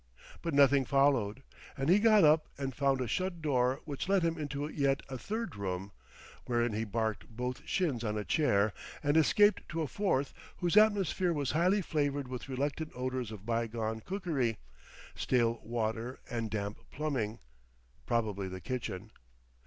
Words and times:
But 0.41 0.55
nothing 0.55 0.83
followed, 0.83 1.43
and 1.77 1.87
he 1.87 1.99
got 1.99 2.23
up 2.23 2.47
and 2.57 2.73
found 2.73 3.01
a 3.01 3.07
shut 3.07 3.39
door 3.39 3.81
which 3.85 4.09
let 4.09 4.23
him 4.23 4.35
into 4.35 4.67
yet 4.67 5.03
a 5.09 5.17
third 5.19 5.55
room, 5.55 5.91
wherein 6.45 6.73
he 6.73 6.85
barked 6.85 7.27
both 7.29 7.61
shins 7.67 8.03
on 8.03 8.17
a 8.17 8.25
chair; 8.25 8.73
and 9.03 9.15
escaped 9.15 9.69
to 9.69 9.83
a 9.83 9.87
fourth 9.87 10.33
whose 10.57 10.75
atmosphere 10.75 11.33
was 11.33 11.51
highly 11.51 11.83
flavored 11.83 12.27
with 12.29 12.49
reluctant 12.49 12.91
odors 12.95 13.31
of 13.31 13.45
bygone 13.45 13.99
cookery, 14.01 14.57
stale 15.13 15.59
water 15.63 16.19
and 16.31 16.49
damp 16.49 16.79
plumbing 16.89 17.37
probably 18.07 18.47
the 18.47 18.59
kitchen. 18.59 19.11